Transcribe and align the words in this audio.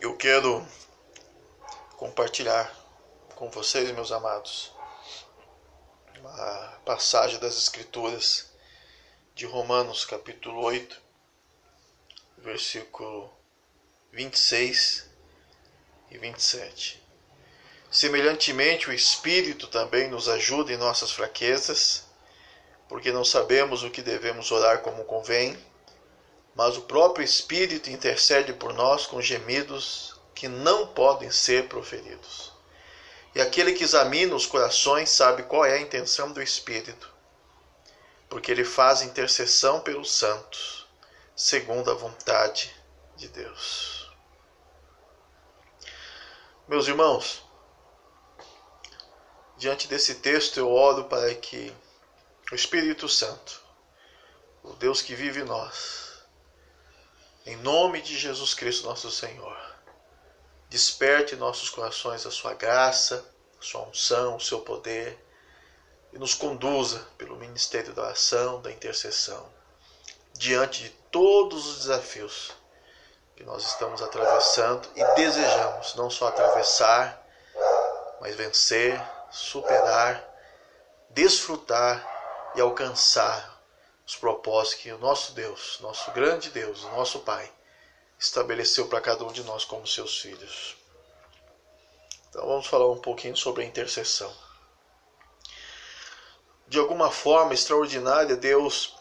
eu 0.00 0.16
quero 0.16 0.66
compartilhar 1.96 2.74
com 3.36 3.50
vocês, 3.50 3.90
meus 3.90 4.10
amados, 4.10 4.72
uma 6.18 6.80
passagem 6.86 7.38
das 7.38 7.56
Escrituras 7.58 8.50
de 9.34 9.44
Romanos, 9.44 10.06
capítulo 10.06 10.62
8, 10.64 10.98
versículo 12.38 13.30
26 14.10 15.06
e 16.10 16.16
27. 16.16 17.02
Semelhantemente, 17.90 18.88
o 18.88 18.92
Espírito 18.94 19.66
também 19.66 20.08
nos 20.08 20.30
ajuda 20.30 20.72
em 20.72 20.78
nossas 20.78 21.10
fraquezas, 21.10 22.04
porque 22.88 23.12
não 23.12 23.24
sabemos 23.24 23.82
o 23.82 23.90
que 23.90 24.00
devemos 24.00 24.50
orar 24.50 24.80
como 24.80 25.04
convém, 25.04 25.58
mas 26.54 26.76
o 26.76 26.82
próprio 26.82 27.24
Espírito 27.24 27.90
intercede 27.90 28.52
por 28.52 28.72
nós 28.72 29.06
com 29.06 29.20
gemidos 29.20 30.14
que 30.34 30.48
não 30.48 30.86
podem 30.86 31.30
ser 31.30 31.68
proferidos. 31.68 32.52
E 33.34 33.40
aquele 33.40 33.72
que 33.72 33.84
examina 33.84 34.34
os 34.34 34.46
corações 34.46 35.10
sabe 35.10 35.44
qual 35.44 35.64
é 35.64 35.74
a 35.74 35.80
intenção 35.80 36.32
do 36.32 36.42
Espírito, 36.42 37.12
porque 38.28 38.50
ele 38.50 38.64
faz 38.64 39.02
intercessão 39.02 39.80
pelos 39.80 40.10
santos, 40.12 40.86
segundo 41.36 41.90
a 41.90 41.94
vontade 41.94 42.74
de 43.16 43.28
Deus. 43.28 44.10
Meus 46.66 46.88
irmãos, 46.88 47.42
diante 49.56 49.86
desse 49.86 50.16
texto 50.16 50.56
eu 50.56 50.72
oro 50.72 51.04
para 51.04 51.34
que 51.34 51.72
o 52.50 52.54
Espírito 52.54 53.08
Santo, 53.08 53.60
o 54.62 54.72
Deus 54.72 55.02
que 55.02 55.14
vive 55.14 55.40
em 55.40 55.44
nós, 55.44 56.09
em 57.50 57.56
nome 57.56 58.00
de 58.00 58.16
Jesus 58.16 58.54
Cristo, 58.54 58.86
nosso 58.86 59.10
Senhor, 59.10 59.58
desperte 60.68 61.34
em 61.34 61.38
nossos 61.38 61.68
corações 61.68 62.24
a 62.24 62.30
sua 62.30 62.54
graça, 62.54 63.24
a 63.58 63.62
sua 63.62 63.82
unção, 63.88 64.36
o 64.36 64.40
seu 64.40 64.60
poder. 64.60 65.18
E 66.12 66.18
nos 66.18 66.32
conduza 66.32 67.04
pelo 67.18 67.34
ministério 67.34 67.92
da 67.92 68.02
oração, 68.02 68.62
da 68.62 68.70
intercessão, 68.70 69.48
diante 70.34 70.84
de 70.84 70.90
todos 71.10 71.66
os 71.66 71.78
desafios 71.78 72.52
que 73.34 73.42
nós 73.42 73.64
estamos 73.64 74.00
atravessando 74.00 74.88
e 74.94 75.04
desejamos 75.16 75.96
não 75.96 76.08
só 76.08 76.28
atravessar, 76.28 77.20
mas 78.20 78.36
vencer, 78.36 79.00
superar, 79.28 80.24
desfrutar 81.10 82.52
e 82.54 82.60
alcançar 82.60 83.59
os 84.10 84.16
propósitos 84.16 84.82
que 84.82 84.92
o 84.92 84.98
nosso 84.98 85.32
Deus, 85.34 85.78
nosso 85.80 86.10
grande 86.10 86.50
Deus, 86.50 86.82
nosso 86.82 87.20
Pai, 87.20 87.48
estabeleceu 88.18 88.88
para 88.88 89.00
cada 89.00 89.24
um 89.24 89.30
de 89.30 89.44
nós 89.44 89.64
como 89.64 89.86
seus 89.86 90.18
filhos. 90.18 90.76
Então 92.28 92.44
vamos 92.44 92.66
falar 92.66 92.90
um 92.90 93.00
pouquinho 93.00 93.36
sobre 93.36 93.62
a 93.62 93.66
intercessão. 93.66 94.34
De 96.66 96.76
alguma 96.76 97.08
forma 97.08 97.54
extraordinária, 97.54 98.34
Deus 98.34 98.96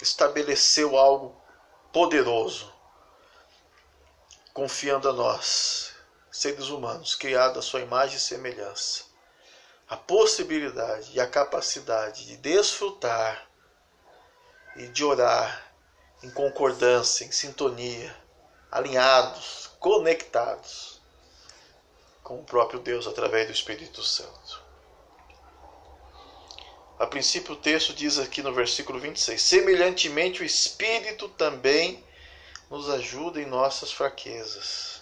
estabeleceu 0.00 0.96
algo 0.96 1.38
poderoso, 1.92 2.72
confiando 4.54 5.10
a 5.10 5.12
nós, 5.12 5.92
seres 6.32 6.70
humanos, 6.70 7.14
criados 7.14 7.58
à 7.58 7.62
sua 7.62 7.80
imagem 7.80 8.16
e 8.16 8.20
semelhança, 8.20 9.04
a 9.86 9.98
possibilidade 9.98 11.12
e 11.12 11.20
a 11.20 11.26
capacidade 11.26 12.24
de 12.24 12.38
desfrutar 12.38 13.49
e 14.76 14.86
de 14.88 15.04
orar 15.04 15.72
em 16.22 16.30
concordância, 16.30 17.24
em 17.24 17.32
sintonia, 17.32 18.14
alinhados, 18.70 19.70
conectados 19.78 21.00
com 22.22 22.38
o 22.38 22.44
próprio 22.44 22.78
Deus 22.80 23.06
através 23.06 23.46
do 23.46 23.52
Espírito 23.52 24.02
Santo. 24.02 24.62
A 26.98 27.06
princípio, 27.06 27.54
o 27.54 27.56
texto 27.56 27.94
diz 27.94 28.18
aqui 28.18 28.42
no 28.42 28.52
versículo 28.52 29.00
26: 29.00 29.40
Semelhantemente, 29.40 30.42
o 30.42 30.44
Espírito 30.44 31.30
também 31.30 32.04
nos 32.68 32.90
ajuda 32.90 33.40
em 33.40 33.46
nossas 33.46 33.90
fraquezas. 33.90 35.00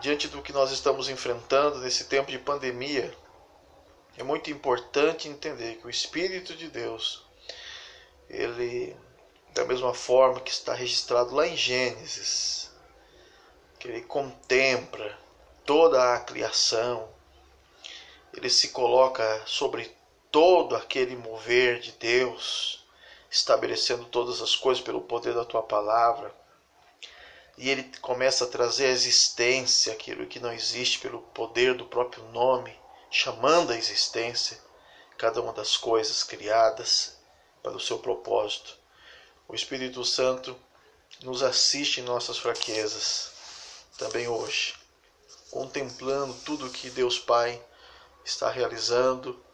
Diante 0.00 0.28
do 0.28 0.42
que 0.42 0.52
nós 0.52 0.70
estamos 0.70 1.08
enfrentando 1.08 1.78
nesse 1.78 2.04
tempo 2.04 2.30
de 2.30 2.38
pandemia, 2.38 3.12
é 4.20 4.22
muito 4.22 4.50
importante 4.50 5.28
entender 5.28 5.76
que 5.76 5.86
o 5.86 5.90
Espírito 5.90 6.54
de 6.54 6.68
Deus, 6.68 7.24
ele, 8.28 8.94
da 9.54 9.64
mesma 9.64 9.94
forma 9.94 10.40
que 10.40 10.50
está 10.50 10.74
registrado 10.74 11.34
lá 11.34 11.46
em 11.46 11.56
Gênesis, 11.56 12.70
que 13.78 13.88
ele 13.88 14.02
contempla 14.02 15.18
toda 15.64 16.14
a 16.14 16.20
criação, 16.20 17.08
ele 18.34 18.50
se 18.50 18.68
coloca 18.68 19.42
sobre 19.46 19.90
todo 20.30 20.76
aquele 20.76 21.16
mover 21.16 21.80
de 21.80 21.92
Deus, 21.92 22.84
estabelecendo 23.30 24.04
todas 24.04 24.42
as 24.42 24.54
coisas 24.54 24.84
pelo 24.84 25.00
poder 25.00 25.32
da 25.32 25.46
tua 25.46 25.62
palavra. 25.62 26.30
E 27.56 27.70
ele 27.70 27.84
começa 28.02 28.44
a 28.44 28.48
trazer 28.48 28.88
à 28.88 28.90
existência 28.90 29.94
aquilo 29.94 30.26
que 30.26 30.38
não 30.38 30.52
existe 30.52 30.98
pelo 30.98 31.22
poder 31.22 31.74
do 31.74 31.86
próprio 31.86 32.22
nome, 32.24 32.79
chamando 33.10 33.72
à 33.72 33.76
existência 33.76 34.58
cada 35.18 35.40
uma 35.42 35.52
das 35.52 35.76
coisas 35.76 36.22
criadas 36.22 37.16
para 37.62 37.76
o 37.76 37.80
seu 37.80 37.98
propósito. 37.98 38.78
O 39.48 39.54
Espírito 39.54 40.04
Santo 40.04 40.56
nos 41.22 41.42
assiste 41.42 42.00
em 42.00 42.04
nossas 42.04 42.38
fraquezas, 42.38 43.32
também 43.98 44.28
hoje, 44.28 44.74
contemplando 45.50 46.32
tudo 46.44 46.70
que 46.70 46.88
Deus 46.88 47.18
Pai 47.18 47.60
está 48.24 48.48
realizando, 48.48 49.44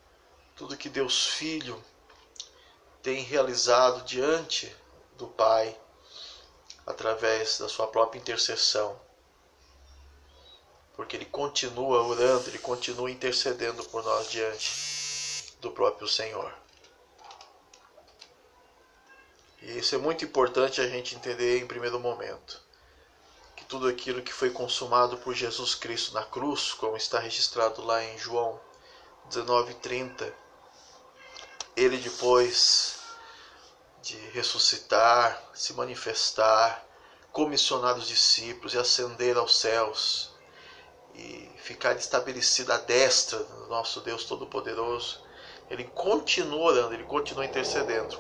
tudo 0.55 0.77
que 0.77 0.89
Deus 0.89 1.27
Filho 1.27 1.83
tem 3.03 3.23
realizado 3.23 4.05
diante 4.05 4.75
do 5.17 5.27
Pai 5.27 5.77
através 6.87 7.59
da 7.59 7.69
sua 7.69 7.89
própria 7.89 8.19
intercessão. 8.19 9.01
Porque 10.97 11.15
ele 11.15 11.27
continua 11.27 12.03
orando, 12.03 12.49
ele 12.49 12.59
continua 12.59 13.11
intercedendo 13.11 13.85
por 13.85 14.03
nós 14.03 14.31
diante 14.31 15.55
do 15.61 15.71
próprio 15.71 16.09
Senhor. 16.09 16.53
E 19.61 19.79
isso 19.79 19.95
é 19.95 19.99
muito 19.99 20.25
importante 20.25 20.81
a 20.81 20.89
gente 20.89 21.15
entender 21.15 21.59
em 21.59 21.67
primeiro 21.67 22.01
momento. 22.01 22.61
Que 23.55 23.65
tudo 23.65 23.89
aquilo 23.89 24.23
que 24.23 24.33
foi 24.33 24.51
consumado 24.51 25.19
por 25.19 25.35
Jesus 25.35 25.75
Cristo 25.75 26.15
na 26.15 26.25
cruz, 26.25 26.73
como 26.73 26.97
está 26.97 27.19
registrado 27.19 27.85
lá 27.85 28.03
em 28.03 28.17
João 28.17 28.61
19:30, 29.29 30.33
ele 31.75 31.99
depois 31.99 33.01
de 34.03 34.17
ressuscitar, 34.31 35.43
se 35.53 35.73
manifestar, 35.73 36.87
comissionar 37.33 37.99
os 37.99 38.07
discípulos 38.07 38.73
e 38.73 38.79
ascender 38.79 39.37
aos 39.37 39.59
céus 39.59 40.31
e 41.17 41.51
ficar 41.59 41.97
estabelecido 41.97 42.73
à 42.73 42.77
destra 42.77 43.39
do 43.39 43.67
nosso 43.69 44.01
Deus 44.01 44.25
Todo-Poderoso, 44.25 45.25
ele 45.71 45.85
continua 45.85 46.61
orando, 46.61 46.95
ele 46.95 47.05
continua 47.05 47.45
intercedendo. 47.45 48.17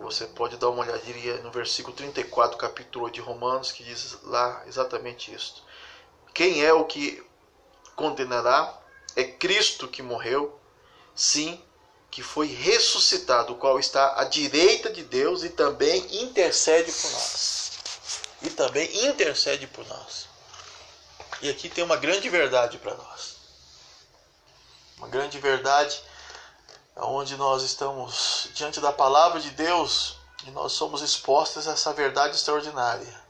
Você 0.00 0.26
pode 0.26 0.56
dar 0.56 0.68
uma 0.68 0.82
olhadinha 0.82 1.38
no 1.38 1.50
versículo 1.50 1.96
34, 1.96 2.58
capítulo 2.58 3.06
8 3.06 3.14
de 3.14 3.20
Romanos, 3.20 3.72
que 3.72 3.82
diz 3.82 4.18
lá 4.24 4.62
exatamente 4.66 5.32
isso. 5.32 5.64
Quem 6.34 6.62
é 6.62 6.72
o 6.72 6.84
que 6.84 7.24
condenará? 7.94 8.78
É 9.16 9.24
Cristo 9.24 9.88
que 9.88 10.02
morreu, 10.02 10.60
sim, 11.14 11.60
que 12.10 12.22
foi 12.22 12.46
ressuscitado, 12.46 13.54
o 13.54 13.56
qual 13.56 13.80
está 13.80 14.20
à 14.20 14.24
direita 14.24 14.90
de 14.90 15.02
Deus 15.02 15.42
e 15.42 15.48
também 15.48 16.22
intercede 16.22 16.92
por 16.92 17.10
nós. 17.10 17.72
E 18.42 18.50
também 18.50 19.06
intercede 19.06 19.66
por 19.66 19.86
nós. 19.86 20.28
E 21.42 21.50
aqui 21.50 21.68
tem 21.68 21.84
uma 21.84 21.96
grande 21.96 22.28
verdade 22.28 22.78
para 22.78 22.94
nós. 22.94 23.36
Uma 24.96 25.08
grande 25.08 25.38
verdade 25.38 26.00
onde 26.96 27.36
nós 27.36 27.62
estamos 27.62 28.48
diante 28.54 28.80
da 28.80 28.92
palavra 28.92 29.38
de 29.40 29.50
Deus 29.50 30.16
e 30.46 30.50
nós 30.50 30.72
somos 30.72 31.02
expostos 31.02 31.68
a 31.68 31.72
essa 31.72 31.92
verdade 31.92 32.36
extraordinária. 32.36 33.22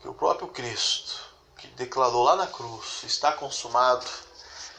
Que 0.00 0.08
o 0.08 0.14
próprio 0.14 0.48
Cristo, 0.48 1.20
que 1.58 1.66
declarou 1.68 2.22
lá 2.22 2.36
na 2.36 2.46
cruz, 2.46 3.02
está 3.02 3.32
consumado, 3.32 4.06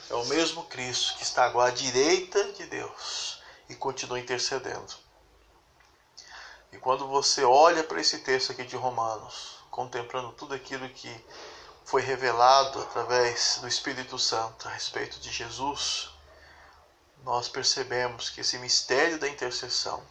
é 0.09 0.15
o 0.15 0.25
mesmo 0.25 0.63
Cristo 0.63 1.15
que 1.17 1.23
está 1.23 1.45
agora 1.45 1.69
à 1.69 1.73
direita 1.73 2.53
de 2.53 2.65
Deus 2.65 3.39
e 3.69 3.75
continua 3.75 4.19
intercedendo. 4.19 4.93
E 6.71 6.77
quando 6.77 7.07
você 7.07 7.43
olha 7.43 7.83
para 7.83 8.01
esse 8.01 8.19
texto 8.19 8.51
aqui 8.51 8.63
de 8.63 8.75
Romanos, 8.75 9.57
contemplando 9.69 10.31
tudo 10.31 10.53
aquilo 10.53 10.89
que 10.89 11.25
foi 11.87 12.01
revelado 12.01 12.81
através 12.81 13.59
do 13.61 13.67
Espírito 13.67 14.19
Santo 14.19 14.67
a 14.67 14.71
respeito 14.71 15.21
de 15.21 15.31
Jesus, 15.31 16.09
nós 17.23 17.47
percebemos 17.47 18.29
que 18.29 18.41
esse 18.41 18.57
mistério 18.57 19.17
da 19.17 19.29
intercessão 19.29 20.03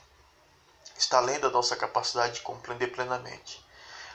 está 0.96 1.18
além 1.18 1.38
da 1.38 1.50
nossa 1.50 1.76
capacidade 1.76 2.36
de 2.36 2.40
compreender 2.40 2.92
plenamente. 2.92 3.62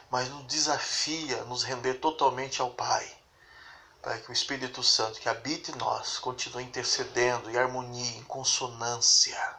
mas 0.10 0.28
nos 0.28 0.44
desafia 0.48 1.44
a 1.44 1.46
nos 1.46 1.62
render 1.64 1.96
totalmente 2.00 2.60
ao 2.62 2.72
Pai, 2.72 3.16
para 4.02 4.18
que 4.18 4.32
o 4.32 4.34
Espírito 4.34 4.82
Santo 4.82 5.20
que 5.20 5.30
habita 5.30 5.70
em 5.70 5.76
nós 5.76 6.18
continue 6.18 6.64
intercedendo 6.64 7.50
em 7.50 7.58
harmonia, 7.58 8.18
em 8.18 8.24
consonância, 8.24 9.56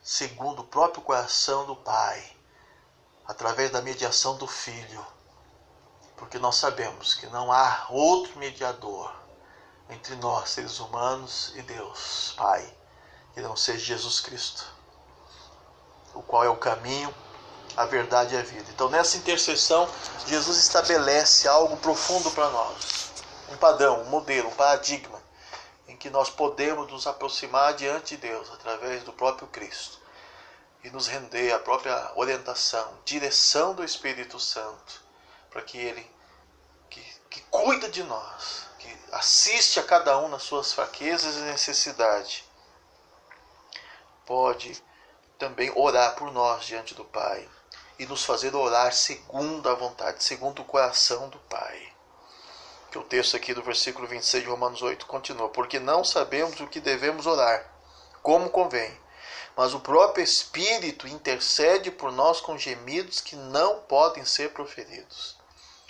segundo 0.00 0.62
o 0.62 0.66
próprio 0.66 1.02
coração 1.02 1.66
do 1.66 1.74
Pai, 1.74 2.36
através 3.26 3.72
da 3.72 3.82
mediação 3.82 4.38
do 4.38 4.46
Filho, 4.46 5.04
porque 6.16 6.38
nós 6.38 6.56
sabemos 6.56 7.14
que 7.14 7.26
não 7.26 7.52
há 7.52 7.86
outro 7.90 8.38
mediador 8.38 9.14
entre 9.88 10.16
nós, 10.16 10.50
seres 10.50 10.80
humanos, 10.80 11.52
e 11.54 11.62
Deus, 11.62 12.34
Pai, 12.36 12.74
que 13.34 13.40
não 13.40 13.56
seja 13.56 13.78
Jesus 13.78 14.20
Cristo, 14.20 14.64
o 16.14 16.22
qual 16.22 16.44
é 16.44 16.48
o 16.48 16.56
caminho, 16.56 17.14
a 17.76 17.84
verdade 17.84 18.34
e 18.34 18.38
a 18.38 18.42
vida. 18.42 18.70
Então, 18.70 18.88
nessa 18.88 19.16
intercessão, 19.16 19.88
Jesus 20.26 20.56
estabelece 20.56 21.46
algo 21.46 21.76
profundo 21.76 22.30
para 22.30 22.48
nós, 22.50 23.12
um 23.50 23.56
padrão, 23.56 24.02
um 24.02 24.06
modelo, 24.06 24.48
um 24.48 24.54
paradigma, 24.54 25.22
em 25.86 25.96
que 25.96 26.10
nós 26.10 26.30
podemos 26.30 26.90
nos 26.90 27.06
aproximar 27.06 27.74
diante 27.74 28.16
de 28.16 28.22
Deus 28.28 28.50
através 28.52 29.04
do 29.04 29.12
próprio 29.12 29.46
Cristo 29.48 30.00
e 30.82 30.90
nos 30.90 31.06
render 31.06 31.52
à 31.52 31.58
própria 31.58 32.12
orientação, 32.16 32.88
direção 33.04 33.74
do 33.74 33.84
Espírito 33.84 34.40
Santo, 34.40 35.05
para 35.56 35.64
que 35.64 35.78
Ele, 35.78 36.06
que, 36.90 37.00
que 37.30 37.40
cuida 37.50 37.88
de 37.88 38.02
nós, 38.02 38.66
que 38.78 38.94
assiste 39.10 39.80
a 39.80 39.82
cada 39.82 40.18
um 40.18 40.28
nas 40.28 40.42
suas 40.42 40.74
fraquezas 40.74 41.34
e 41.36 41.40
necessidade, 41.40 42.44
pode 44.26 44.84
também 45.38 45.72
orar 45.74 46.14
por 46.14 46.30
nós 46.30 46.66
diante 46.66 46.94
do 46.94 47.06
Pai 47.06 47.48
e 47.98 48.04
nos 48.04 48.22
fazer 48.22 48.54
orar 48.54 48.92
segundo 48.92 49.66
a 49.66 49.74
vontade, 49.74 50.22
segundo 50.22 50.60
o 50.60 50.64
coração 50.66 51.30
do 51.30 51.38
Pai. 51.38 51.90
Que 52.90 52.98
o 52.98 53.04
texto 53.04 53.34
aqui 53.34 53.54
do 53.54 53.62
versículo 53.62 54.06
26 54.06 54.44
de 54.44 54.50
Romanos 54.50 54.82
8 54.82 55.06
continua: 55.06 55.48
Porque 55.48 55.78
não 55.78 56.04
sabemos 56.04 56.60
o 56.60 56.66
que 56.66 56.80
devemos 56.80 57.26
orar, 57.26 57.66
como 58.22 58.50
convém, 58.50 58.94
mas 59.56 59.72
o 59.72 59.80
próprio 59.80 60.22
Espírito 60.22 61.08
intercede 61.08 61.90
por 61.90 62.12
nós 62.12 62.42
com 62.42 62.58
gemidos 62.58 63.22
que 63.22 63.34
não 63.34 63.80
podem 63.80 64.22
ser 64.22 64.52
proferidos. 64.52 65.35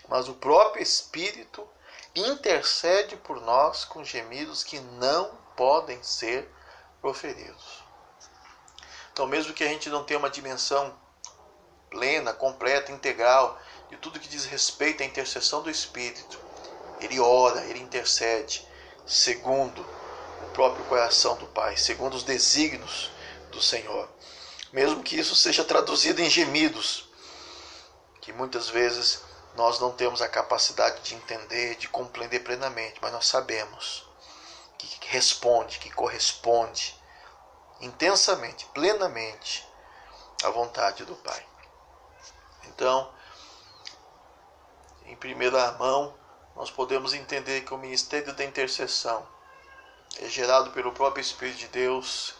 Mas 0.08 0.28
o 0.28 0.34
próprio 0.34 0.82
Espírito 0.82 1.66
intercede 2.14 3.16
por 3.16 3.40
nós 3.40 3.84
com 3.84 4.04
gemidos 4.04 4.62
que 4.62 4.80
não 4.80 5.30
podem 5.56 6.02
ser 6.02 6.48
proferidos. 7.00 7.84
Então, 9.12 9.26
mesmo 9.26 9.52
que 9.52 9.64
a 9.64 9.68
gente 9.68 9.88
não 9.88 10.04
tenha 10.04 10.18
uma 10.18 10.30
dimensão 10.30 10.94
plena, 11.90 12.32
completa, 12.32 12.92
integral 12.92 13.58
de 13.88 13.96
tudo 13.96 14.20
que 14.20 14.28
diz 14.28 14.44
respeito 14.44 15.02
à 15.02 15.06
intercessão 15.06 15.62
do 15.62 15.70
Espírito, 15.70 16.38
ele 17.00 17.18
ora, 17.20 17.64
ele 17.66 17.80
intercede 17.80 18.66
segundo 19.06 19.80
o 20.42 20.50
próprio 20.52 20.84
coração 20.86 21.36
do 21.36 21.46
Pai, 21.46 21.76
segundo 21.76 22.14
os 22.14 22.22
desígnios 22.22 23.10
do 23.50 23.62
Senhor. 23.62 24.08
Mesmo 24.72 25.02
que 25.02 25.18
isso 25.18 25.34
seja 25.34 25.64
traduzido 25.64 26.20
em 26.20 26.28
gemidos, 26.28 27.08
que 28.20 28.32
muitas 28.32 28.68
vezes 28.68 29.22
nós 29.56 29.80
não 29.80 29.90
temos 29.90 30.20
a 30.20 30.28
capacidade 30.28 31.00
de 31.02 31.14
entender, 31.14 31.76
de 31.76 31.88
compreender 31.88 32.40
plenamente, 32.40 32.98
mas 33.00 33.12
nós 33.12 33.26
sabemos 33.26 34.06
que 34.78 35.08
responde, 35.08 35.78
que 35.78 35.90
corresponde 35.90 36.94
intensamente, 37.80 38.66
plenamente 38.66 39.66
à 40.44 40.50
vontade 40.50 41.04
do 41.04 41.16
Pai. 41.16 41.44
Então, 42.64 43.10
em 45.06 45.16
primeira 45.16 45.72
mão, 45.72 46.14
nós 46.54 46.70
podemos 46.70 47.14
entender 47.14 47.62
que 47.62 47.72
o 47.72 47.78
ministério 47.78 48.34
da 48.34 48.44
intercessão 48.44 49.26
é 50.18 50.28
gerado 50.28 50.70
pelo 50.70 50.92
próprio 50.92 51.20
Espírito 51.22 51.58
de 51.58 51.68
Deus 51.68 52.34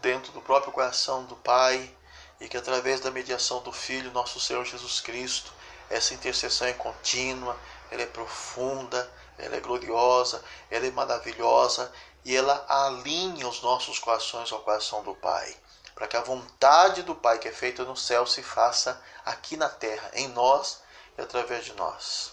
dentro 0.00 0.32
do 0.32 0.40
próprio 0.40 0.72
coração 0.72 1.24
do 1.24 1.36
Pai 1.36 1.94
e 2.40 2.48
que 2.48 2.56
através 2.56 3.00
da 3.00 3.10
mediação 3.10 3.62
do 3.62 3.72
Filho, 3.72 4.10
nosso 4.12 4.40
Senhor 4.40 4.64
Jesus 4.64 5.00
Cristo, 5.00 5.52
essa 5.92 6.14
intercessão 6.14 6.66
é 6.66 6.72
contínua, 6.72 7.54
ela 7.90 8.00
é 8.00 8.06
profunda, 8.06 9.10
ela 9.36 9.56
é 9.56 9.60
gloriosa, 9.60 10.42
ela 10.70 10.86
é 10.86 10.90
maravilhosa 10.90 11.92
e 12.24 12.34
ela 12.34 12.64
alinha 12.66 13.46
os 13.46 13.60
nossos 13.60 13.98
corações 13.98 14.50
ao 14.50 14.60
coração 14.60 15.02
do 15.02 15.14
Pai, 15.14 15.54
para 15.94 16.08
que 16.08 16.16
a 16.16 16.22
vontade 16.22 17.02
do 17.02 17.14
Pai 17.14 17.38
que 17.38 17.46
é 17.46 17.52
feita 17.52 17.84
no 17.84 17.94
céu 17.94 18.26
se 18.26 18.42
faça 18.42 19.00
aqui 19.22 19.54
na 19.54 19.68
terra, 19.68 20.10
em 20.14 20.28
nós 20.28 20.82
e 21.18 21.20
através 21.20 21.66
de 21.66 21.74
nós. 21.74 22.32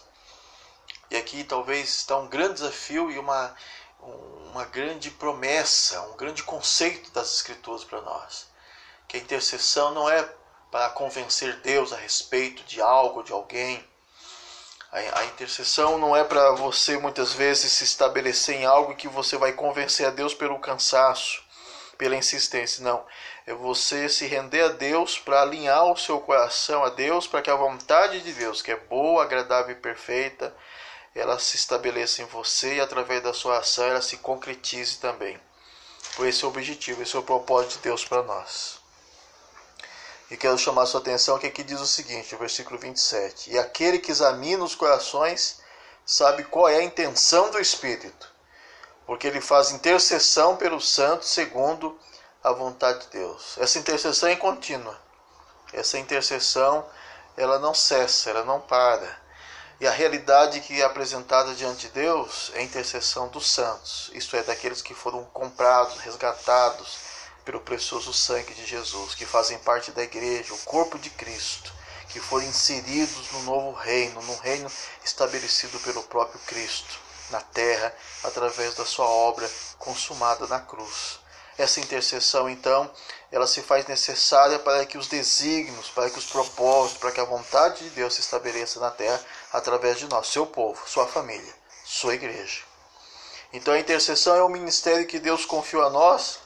E 1.10 1.16
aqui 1.16 1.44
talvez 1.44 1.88
está 1.96 2.16
um 2.16 2.28
grande 2.28 2.54
desafio 2.54 3.10
e 3.10 3.18
uma, 3.18 3.54
uma 4.00 4.64
grande 4.64 5.10
promessa, 5.10 6.00
um 6.02 6.16
grande 6.16 6.42
conceito 6.42 7.10
das 7.10 7.34
Escrituras 7.34 7.84
para 7.84 8.00
nós. 8.00 8.46
Que 9.06 9.18
a 9.18 9.20
intercessão 9.20 9.92
não 9.92 10.08
é 10.08 10.22
para 10.70 10.88
convencer 10.90 11.56
Deus 11.56 11.92
a 11.92 11.96
respeito 11.96 12.62
de 12.64 12.80
algo, 12.80 13.22
de 13.22 13.32
alguém, 13.32 13.84
a, 14.92 15.24
intercessão 15.24 15.98
não 15.98 16.16
é 16.16 16.24
para 16.24 16.50
você 16.52 16.98
muitas 16.98 17.32
vezes 17.32 17.72
se 17.72 17.84
estabelecer 17.84 18.56
em 18.56 18.64
algo 18.64 18.96
que 18.96 19.06
você 19.06 19.36
vai 19.36 19.52
convencer 19.52 20.04
a 20.04 20.10
Deus 20.10 20.34
pelo 20.34 20.58
cansaço, 20.58 21.44
pela 21.96 22.16
insistência. 22.16 22.82
Não. 22.82 23.06
É 23.46 23.54
você 23.54 24.08
se 24.08 24.26
render 24.26 24.62
a 24.62 24.68
Deus 24.68 25.16
para 25.16 25.42
alinhar 25.42 25.84
o 25.84 25.96
seu 25.96 26.20
coração 26.20 26.82
a 26.82 26.88
Deus, 26.88 27.28
para 27.28 27.40
que 27.40 27.50
a 27.50 27.54
vontade 27.54 28.20
de 28.20 28.32
Deus, 28.32 28.62
que 28.62 28.72
é 28.72 28.76
boa, 28.76 29.22
agradável 29.22 29.70
e 29.70 29.80
perfeita, 29.80 30.52
ela 31.14 31.38
se 31.38 31.56
estabeleça 31.56 32.22
em 32.22 32.26
você 32.26 32.76
e 32.76 32.80
através 32.80 33.22
da 33.22 33.32
sua 33.32 33.58
ação 33.58 33.84
ela 33.84 34.02
se 34.02 34.16
concretize 34.16 34.98
também. 34.98 35.38
Esse 36.18 36.42
é 36.42 36.46
o 36.46 36.50
objetivo, 36.50 37.02
esse 37.02 37.14
é 37.14 37.18
o 37.18 37.22
propósito 37.22 37.76
de 37.76 37.82
Deus 37.84 38.04
para 38.04 38.24
nós. 38.24 38.79
E 40.30 40.36
quero 40.36 40.56
chamar 40.56 40.86
sua 40.86 41.00
atenção 41.00 41.38
que 41.38 41.46
aqui 41.46 41.64
diz 41.64 41.80
o 41.80 41.86
seguinte, 41.86 42.34
o 42.34 42.38
versículo 42.38 42.78
27. 42.78 43.50
E 43.50 43.58
aquele 43.58 43.98
que 43.98 44.12
examina 44.12 44.62
os 44.62 44.76
corações 44.76 45.60
sabe 46.06 46.44
qual 46.44 46.68
é 46.68 46.76
a 46.76 46.84
intenção 46.84 47.50
do 47.50 47.58
Espírito, 47.58 48.32
porque 49.06 49.26
ele 49.26 49.40
faz 49.40 49.72
intercessão 49.72 50.56
pelos 50.56 50.88
santos 50.88 51.30
segundo 51.30 51.98
a 52.44 52.52
vontade 52.52 53.00
de 53.00 53.18
Deus. 53.18 53.56
Essa 53.58 53.78
intercessão 53.78 54.28
é 54.28 54.36
contínua. 54.36 54.96
Essa 55.72 55.98
intercessão, 55.98 56.86
ela 57.36 57.58
não 57.58 57.74
cessa, 57.74 58.30
ela 58.30 58.44
não 58.44 58.60
para. 58.60 59.20
E 59.80 59.86
a 59.86 59.90
realidade 59.90 60.60
que 60.60 60.80
é 60.80 60.84
apresentada 60.84 61.54
diante 61.54 61.86
de 61.86 61.92
Deus 61.92 62.52
é 62.54 62.58
a 62.58 62.62
intercessão 62.62 63.28
dos 63.28 63.50
santos, 63.50 64.10
isto 64.12 64.36
é, 64.36 64.42
daqueles 64.42 64.82
que 64.82 64.94
foram 64.94 65.24
comprados, 65.24 65.98
resgatados, 65.98 66.98
pelo 67.44 67.60
precioso 67.60 68.12
sangue 68.12 68.54
de 68.54 68.66
Jesus, 68.66 69.14
que 69.14 69.26
fazem 69.26 69.58
parte 69.58 69.90
da 69.92 70.02
igreja, 70.02 70.54
o 70.54 70.58
corpo 70.58 70.98
de 70.98 71.10
Cristo, 71.10 71.72
que 72.08 72.20
foram 72.20 72.46
inseridos 72.46 73.30
no 73.32 73.42
novo 73.44 73.72
reino, 73.72 74.20
no 74.22 74.36
reino 74.36 74.70
estabelecido 75.04 75.78
pelo 75.80 76.02
próprio 76.04 76.40
Cristo 76.46 76.98
na 77.30 77.40
terra, 77.40 77.94
através 78.24 78.74
da 78.74 78.84
sua 78.84 79.06
obra 79.06 79.48
consumada 79.78 80.46
na 80.46 80.60
cruz. 80.60 81.20
Essa 81.56 81.80
intercessão, 81.80 82.48
então, 82.48 82.90
ela 83.30 83.46
se 83.46 83.62
faz 83.62 83.86
necessária 83.86 84.58
para 84.58 84.84
que 84.84 84.98
os 84.98 85.06
desígnios, 85.06 85.88
para 85.90 86.10
que 86.10 86.18
os 86.18 86.26
propósitos, 86.26 86.98
para 86.98 87.12
que 87.12 87.20
a 87.20 87.24
vontade 87.24 87.84
de 87.84 87.90
Deus 87.90 88.14
se 88.14 88.20
estabeleça 88.20 88.80
na 88.80 88.90
terra 88.90 89.20
através 89.52 89.98
de 89.98 90.06
nós, 90.06 90.26
seu 90.28 90.46
povo, 90.46 90.80
sua 90.88 91.06
família, 91.06 91.54
sua 91.84 92.14
igreja. 92.14 92.62
Então 93.52 93.74
a 93.74 93.78
intercessão 93.78 94.34
é 94.34 94.42
o 94.42 94.48
ministério 94.48 95.06
que 95.06 95.18
Deus 95.18 95.44
confiou 95.44 95.82
a 95.82 95.90
nós 95.90 96.38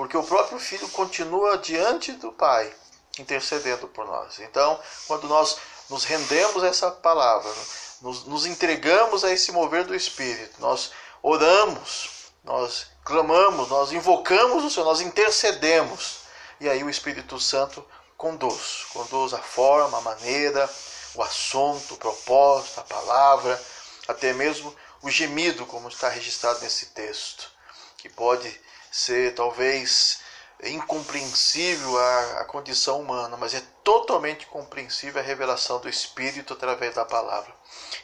porque 0.00 0.16
o 0.16 0.22
próprio 0.22 0.58
Filho 0.58 0.88
continua 0.88 1.58
diante 1.58 2.12
do 2.12 2.32
Pai, 2.32 2.72
intercedendo 3.18 3.86
por 3.86 4.06
nós. 4.06 4.38
Então, 4.38 4.80
quando 5.06 5.28
nós 5.28 5.58
nos 5.90 6.04
rendemos 6.04 6.64
a 6.64 6.68
essa 6.68 6.90
palavra, 6.90 7.52
nos, 8.00 8.24
nos 8.24 8.46
entregamos 8.46 9.24
a 9.24 9.30
esse 9.30 9.52
mover 9.52 9.84
do 9.84 9.94
Espírito, 9.94 10.58
nós 10.58 10.90
oramos, 11.22 12.32
nós 12.42 12.86
clamamos, 13.04 13.68
nós 13.68 13.92
invocamos 13.92 14.64
o 14.64 14.70
Senhor, 14.70 14.86
nós 14.86 15.02
intercedemos. 15.02 16.20
E 16.58 16.66
aí 16.66 16.82
o 16.82 16.88
Espírito 16.88 17.38
Santo 17.38 17.86
conduz, 18.16 18.86
conduz 18.94 19.34
a 19.34 19.42
forma, 19.42 19.98
a 19.98 20.00
maneira, 20.00 20.66
o 21.14 21.22
assunto, 21.22 21.92
o 21.92 21.98
propósito, 21.98 22.80
a 22.80 22.84
palavra, 22.84 23.62
até 24.08 24.32
mesmo 24.32 24.74
o 25.02 25.10
gemido, 25.10 25.66
como 25.66 25.90
está 25.90 26.08
registrado 26.08 26.60
nesse 26.60 26.86
texto, 26.86 27.50
que 27.98 28.08
pode 28.08 28.48
ser 28.90 29.34
talvez 29.34 30.20
incompreensível 30.62 31.98
a 32.38 32.44
condição 32.44 33.00
humana, 33.00 33.36
mas 33.36 33.54
é 33.54 33.62
totalmente 33.82 34.46
compreensível 34.46 35.20
a 35.20 35.24
revelação 35.24 35.80
do 35.80 35.88
Espírito 35.88 36.52
através 36.52 36.94
da 36.94 37.04
palavra. 37.04 37.52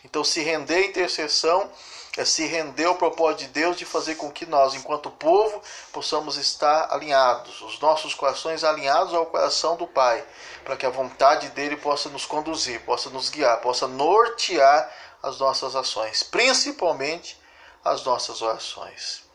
Então, 0.05 0.25
se 0.25 0.41
render 0.41 0.77
à 0.77 0.87
intercessão 0.87 1.71
é 2.17 2.25
se 2.25 2.47
render 2.47 2.87
ao 2.87 2.95
propósito 2.95 3.41
de 3.41 3.49
Deus 3.49 3.77
de 3.77 3.85
fazer 3.85 4.15
com 4.15 4.31
que 4.33 4.47
nós, 4.47 4.73
enquanto 4.73 5.11
povo, 5.11 5.61
possamos 5.93 6.39
estar 6.39 6.91
alinhados, 6.91 7.61
os 7.61 7.79
nossos 7.79 8.15
corações 8.15 8.65
alinhados 8.65 9.13
ao 9.13 9.27
coração 9.27 9.77
do 9.77 9.87
Pai, 9.87 10.25
para 10.65 10.77
que 10.77 10.87
a 10.87 10.91
vontade 10.91 11.51
dele 11.51 11.77
possa 11.77 12.09
nos 12.09 12.25
conduzir, 12.25 12.81
possa 12.87 13.11
nos 13.11 13.29
guiar, 13.29 13.61
possa 13.61 13.87
nortear 13.87 14.91
as 15.23 15.39
nossas 15.39 15.77
ações, 15.77 16.23
principalmente 16.23 17.39
as 17.85 18.03
nossas 18.05 18.41
orações. 18.41 19.26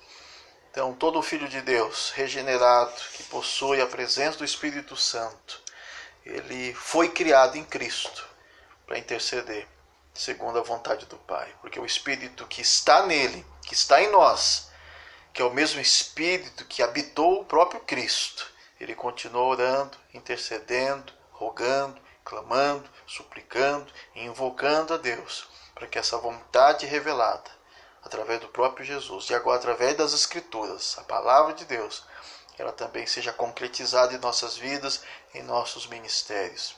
Então, 0.71 0.93
todo 0.93 1.21
filho 1.21 1.49
de 1.49 1.61
Deus 1.61 2.11
regenerado, 2.11 2.93
que 3.13 3.23
possui 3.23 3.81
a 3.81 3.87
presença 3.87 4.37
do 4.37 4.45
Espírito 4.45 4.95
Santo, 4.95 5.61
ele 6.25 6.73
foi 6.73 7.09
criado 7.09 7.57
em 7.57 7.63
Cristo 7.65 8.25
para 8.87 8.97
interceder 8.97 9.67
segundo 10.13 10.57
a 10.57 10.63
vontade 10.63 11.05
do 11.07 11.17
Pai, 11.17 11.53
porque 11.59 11.77
o 11.77 11.85
Espírito 11.85 12.47
que 12.47 12.61
está 12.61 13.05
nele, 13.05 13.45
que 13.63 13.73
está 13.73 14.01
em 14.01 14.09
nós, 14.11 14.69
que 15.33 15.41
é 15.41 15.45
o 15.45 15.53
mesmo 15.53 15.81
Espírito 15.81 16.63
que 16.63 16.81
habitou 16.81 17.41
o 17.41 17.45
próprio 17.45 17.81
Cristo, 17.81 18.49
ele 18.79 18.95
continua 18.95 19.43
orando, 19.43 19.97
intercedendo, 20.13 21.11
rogando, 21.31 22.01
clamando, 22.23 22.89
suplicando 23.05 23.91
invocando 24.15 24.93
a 24.93 24.97
Deus 24.97 25.49
para 25.75 25.85
que 25.85 25.99
essa 25.99 26.17
vontade 26.17 26.85
revelada 26.85 27.60
através 28.03 28.39
do 28.39 28.47
próprio 28.47 28.85
Jesus 28.85 29.29
e 29.29 29.35
agora 29.35 29.57
através 29.57 29.95
das 29.95 30.13
Escrituras, 30.13 30.97
a 30.97 31.03
palavra 31.03 31.53
de 31.53 31.65
Deus, 31.65 32.03
ela 32.57 32.71
também 32.71 33.05
seja 33.07 33.33
concretizada 33.33 34.13
em 34.13 34.19
nossas 34.19 34.57
vidas, 34.57 35.01
em 35.33 35.41
nossos 35.43 35.87
ministérios, 35.87 36.75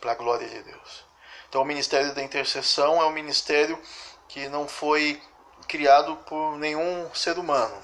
para 0.00 0.12
a 0.12 0.16
glória 0.16 0.48
de 0.48 0.62
Deus. 0.62 1.04
Então, 1.48 1.62
o 1.62 1.66
ministério 1.66 2.14
da 2.14 2.22
intercessão 2.22 3.00
é 3.00 3.04
um 3.04 3.12
ministério 3.12 3.78
que 4.26 4.48
não 4.48 4.66
foi 4.66 5.22
criado 5.68 6.16
por 6.26 6.56
nenhum 6.56 7.14
ser 7.14 7.38
humano. 7.38 7.76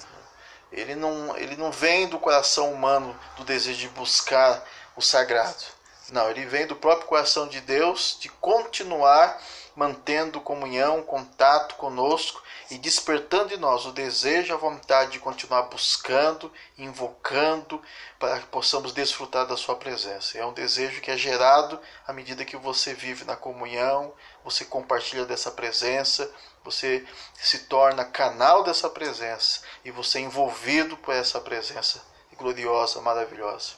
Ele 0.72 0.94
não, 0.94 1.36
ele 1.36 1.56
não 1.56 1.70
vem 1.70 2.08
do 2.08 2.18
coração 2.18 2.72
humano 2.72 3.18
do 3.36 3.44
desejo 3.44 3.78
de 3.78 3.88
buscar 3.90 4.62
o 4.96 5.02
sagrado. 5.02 5.64
Não, 6.10 6.30
ele 6.30 6.46
vem 6.46 6.66
do 6.66 6.76
próprio 6.76 7.06
coração 7.06 7.46
de 7.46 7.60
Deus 7.60 8.16
de 8.18 8.28
continuar 8.30 9.38
mantendo 9.76 10.40
comunhão, 10.40 11.02
contato 11.02 11.74
conosco 11.76 12.42
e 12.70 12.76
despertando 12.76 13.54
em 13.54 13.56
nós 13.56 13.86
o 13.86 13.92
desejo, 13.92 14.52
a 14.52 14.56
vontade 14.56 15.12
de 15.12 15.18
continuar 15.18 15.62
buscando, 15.62 16.52
invocando, 16.76 17.80
para 18.18 18.40
que 18.40 18.46
possamos 18.46 18.92
desfrutar 18.92 19.46
da 19.46 19.56
Sua 19.56 19.74
presença. 19.76 20.36
É 20.36 20.44
um 20.44 20.52
desejo 20.52 21.00
que 21.00 21.10
é 21.10 21.16
gerado 21.16 21.80
à 22.06 22.12
medida 22.12 22.44
que 22.44 22.56
você 22.56 22.92
vive 22.92 23.24
na 23.24 23.36
comunhão, 23.36 24.12
você 24.44 24.64
compartilha 24.64 25.24
dessa 25.24 25.50
presença, 25.50 26.30
você 26.62 27.06
se 27.34 27.60
torna 27.60 28.04
canal 28.04 28.62
dessa 28.62 28.90
presença 28.90 29.62
e 29.84 29.90
você 29.90 30.18
é 30.18 30.22
envolvido 30.22 30.96
por 30.98 31.14
essa 31.14 31.40
presença 31.40 32.02
gloriosa, 32.36 33.00
maravilhosa. 33.00 33.72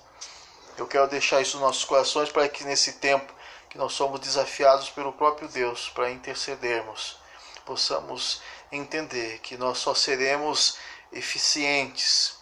Eu 0.77 0.87
quero 0.87 1.07
deixar 1.07 1.41
isso 1.41 1.59
nos 1.59 1.67
nossos 1.67 1.85
corações 1.85 2.31
para 2.31 2.49
que 2.49 2.65
nesse 2.65 2.95
tempo 2.95 3.33
que 3.69 3.79
nós 3.79 3.93
somos 3.93 4.19
desafiados 4.19 4.91
pelo 4.91 5.13
próprio 5.13 5.49
Deus 5.49 5.89
para 5.91 6.11
intercedermos, 6.11 7.17
possamos 7.65 8.43
entender 8.73 9.39
que 9.41 9.57
nós 9.57 9.79
só 9.79 9.95
seremos 9.95 10.79
eficientes, 11.13 12.37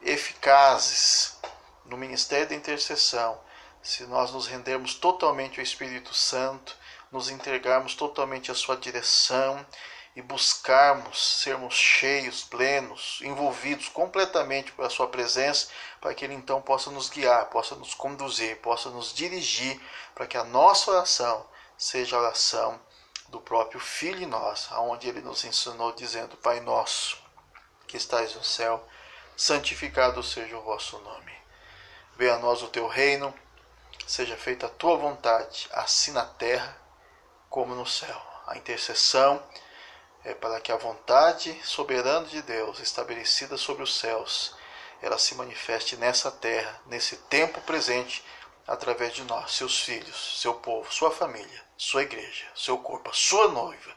eficazes 0.00 1.36
no 1.84 1.96
ministério 1.96 2.48
da 2.48 2.54
intercessão 2.54 3.38
se 3.84 4.04
nós 4.04 4.30
nos 4.30 4.46
rendermos 4.46 4.94
totalmente 4.94 5.60
ao 5.60 5.64
Espírito 5.64 6.14
Santo, 6.14 6.74
nos 7.12 7.28
entregarmos 7.28 7.94
totalmente 7.94 8.50
à 8.50 8.54
sua 8.54 8.78
direção 8.78 9.64
e 10.16 10.22
buscarmos 10.22 11.42
sermos 11.42 11.74
cheios, 11.74 12.42
plenos, 12.44 13.18
envolvidos 13.22 13.88
completamente 13.90 14.72
pela 14.72 14.88
sua 14.88 15.06
presença, 15.08 15.68
para 16.00 16.14
que 16.14 16.24
ele 16.24 16.32
então 16.32 16.62
possa 16.62 16.90
nos 16.90 17.10
guiar, 17.10 17.50
possa 17.50 17.74
nos 17.74 17.92
conduzir, 17.92 18.56
possa 18.62 18.88
nos 18.88 19.12
dirigir, 19.12 19.78
para 20.14 20.26
que 20.26 20.38
a 20.38 20.44
nossa 20.44 20.90
oração 20.90 21.46
seja 21.76 22.16
a 22.16 22.20
oração 22.20 22.80
do 23.34 23.40
próprio 23.40 23.80
Filho 23.80 24.22
em 24.22 24.26
nós, 24.26 24.68
aonde 24.70 25.08
ele 25.08 25.20
nos 25.20 25.44
ensinou 25.44 25.90
dizendo: 25.90 26.36
Pai 26.36 26.60
nosso, 26.60 27.18
que 27.84 27.96
estais 27.96 28.32
no 28.36 28.44
céu, 28.44 28.86
santificado 29.36 30.22
seja 30.22 30.56
o 30.56 30.62
vosso 30.62 30.98
nome. 31.00 31.32
Venha 32.16 32.34
a 32.34 32.38
nós 32.38 32.62
o 32.62 32.68
teu 32.68 32.86
reino, 32.86 33.34
seja 34.06 34.36
feita 34.36 34.66
a 34.66 34.70
tua 34.70 34.96
vontade, 34.96 35.68
assim 35.72 36.12
na 36.12 36.24
terra 36.24 36.78
como 37.50 37.74
no 37.74 37.84
céu. 37.84 38.22
A 38.46 38.56
intercessão 38.56 39.42
é 40.22 40.32
para 40.32 40.60
que 40.60 40.70
a 40.70 40.76
vontade 40.76 41.60
soberana 41.64 42.26
de 42.26 42.40
Deus, 42.40 42.78
estabelecida 42.78 43.56
sobre 43.56 43.82
os 43.82 43.98
céus, 43.98 44.54
ela 45.02 45.18
se 45.18 45.34
manifeste 45.34 45.96
nessa 45.96 46.30
terra, 46.30 46.80
nesse 46.86 47.16
tempo 47.16 47.60
presente, 47.62 48.24
através 48.66 49.12
de 49.12 49.22
nós, 49.24 49.52
seus 49.52 49.80
filhos, 49.80 50.40
seu 50.40 50.54
povo, 50.54 50.92
sua 50.92 51.10
família 51.10 51.64
sua 51.76 52.02
igreja, 52.02 52.46
seu 52.54 52.78
corpo, 52.78 53.14
sua 53.14 53.48
noiva. 53.48 53.94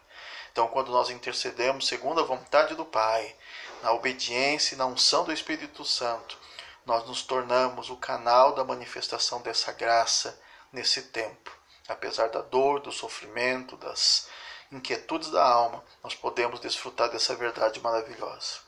Então, 0.52 0.68
quando 0.68 0.92
nós 0.92 1.10
intercedemos 1.10 1.88
segundo 1.88 2.20
a 2.20 2.24
vontade 2.24 2.76
do 2.76 2.86
Pai, 2.86 3.36
na 3.84 3.92
obediência 3.92 4.74
e 4.74 4.78
na 4.78 4.88
unção 4.88 5.24
do 5.24 5.32
Espírito 5.32 5.86
Santo, 5.86 6.38
nós 6.86 7.06
nos 7.06 7.22
tornamos 7.22 7.90
o 7.90 7.98
canal 7.98 8.56
da 8.56 8.64
manifestação 8.64 9.42
dessa 9.42 9.72
graça 9.72 10.40
nesse 10.72 11.04
tempo. 11.04 11.52
Apesar 11.88 12.30
da 12.30 12.42
dor, 12.42 12.80
do 12.80 12.92
sofrimento, 12.92 13.78
das 13.78 14.28
inquietudes 14.72 15.30
da 15.30 15.46
alma, 15.46 15.84
nós 16.04 16.16
podemos 16.16 16.60
desfrutar 16.60 17.10
dessa 17.10 17.36
verdade 17.36 17.80
maravilhosa. 17.80 18.67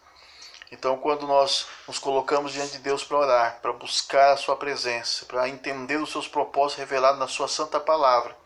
Então, 0.71 0.97
quando 0.97 1.25
nós 1.25 1.65
nos 1.88 1.97
colocamos 1.97 2.53
diante 2.53 2.73
de 2.73 2.79
Deus 2.79 3.03
para 3.03 3.17
orar, 3.17 3.59
para 3.61 3.73
buscar 3.73 4.33
a 4.33 4.38
Sua 4.38 4.55
presença, 4.55 5.25
para 5.25 5.49
entender 5.49 5.97
os 5.97 6.11
seus 6.11 6.27
propósitos 6.27 6.79
revelados 6.79 7.19
na 7.19 7.27
Sua 7.27 7.47
Santa 7.47 7.79
Palavra, 7.79 8.38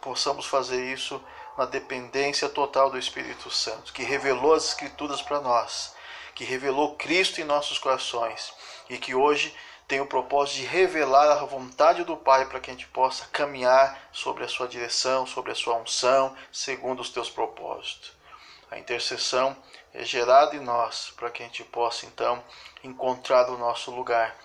possamos 0.00 0.46
fazer 0.46 0.92
isso 0.92 1.22
na 1.56 1.64
dependência 1.64 2.48
total 2.48 2.90
do 2.90 2.98
Espírito 2.98 3.50
Santo, 3.50 3.92
que 3.92 4.02
revelou 4.02 4.52
as 4.52 4.68
Escrituras 4.68 5.22
para 5.22 5.40
nós, 5.40 5.94
que 6.34 6.44
revelou 6.44 6.96
Cristo 6.96 7.40
em 7.40 7.44
nossos 7.44 7.78
corações 7.78 8.52
e 8.90 8.98
que 8.98 9.14
hoje 9.14 9.54
tem 9.88 10.00
o 10.00 10.06
propósito 10.06 10.56
de 10.56 10.66
revelar 10.66 11.30
a 11.30 11.44
vontade 11.44 12.04
do 12.04 12.16
Pai 12.16 12.44
para 12.44 12.60
que 12.60 12.70
a 12.70 12.74
gente 12.74 12.88
possa 12.88 13.24
caminhar 13.26 14.08
sobre 14.12 14.44
a 14.44 14.48
sua 14.48 14.68
direção, 14.68 15.24
sobre 15.24 15.52
a 15.52 15.54
sua 15.54 15.76
unção, 15.76 16.36
segundo 16.52 17.00
os 17.00 17.08
teus 17.08 17.30
propósitos. 17.30 18.12
A 18.70 18.78
intercessão 18.78 19.56
é 19.96 20.04
gerada 20.04 20.54
em 20.54 20.60
nós 20.60 21.12
para 21.16 21.30
que 21.30 21.42
a 21.42 21.46
gente 21.46 21.64
possa 21.64 22.04
então 22.04 22.42
encontrar 22.84 23.48
o 23.48 23.56
nosso 23.56 23.90
lugar 23.90 24.36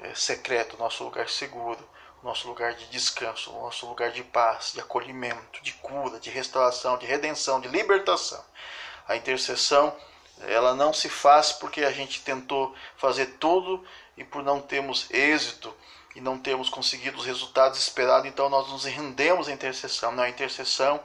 é, 0.00 0.12
secreto, 0.14 0.74
o 0.74 0.78
nosso 0.78 1.04
lugar 1.04 1.28
seguro, 1.28 1.78
nosso 2.24 2.48
lugar 2.48 2.74
de 2.74 2.86
descanso, 2.86 3.52
o 3.52 3.62
nosso 3.62 3.86
lugar 3.86 4.10
de 4.10 4.24
paz, 4.24 4.72
de 4.72 4.80
acolhimento, 4.80 5.62
de 5.62 5.72
cura, 5.74 6.18
de 6.18 6.28
restauração, 6.28 6.98
de 6.98 7.06
redenção, 7.06 7.60
de 7.60 7.68
libertação. 7.68 8.44
A 9.06 9.14
intercessão, 9.14 9.96
ela 10.40 10.74
não 10.74 10.92
se 10.92 11.08
faz 11.08 11.52
porque 11.52 11.84
a 11.84 11.92
gente 11.92 12.22
tentou 12.22 12.74
fazer 12.96 13.36
tudo 13.38 13.86
e 14.16 14.24
por 14.24 14.42
não 14.42 14.60
termos 14.60 15.08
êxito 15.12 15.72
e 16.16 16.20
não 16.20 16.36
termos 16.36 16.68
conseguido 16.68 17.18
os 17.18 17.24
resultados 17.24 17.78
esperados, 17.78 18.26
então 18.26 18.48
nós 18.48 18.68
nos 18.68 18.84
rendemos 18.84 19.48
à 19.48 19.52
intercessão. 19.52 20.10
Não, 20.10 20.24
a 20.24 20.28
intercessão 20.28 20.98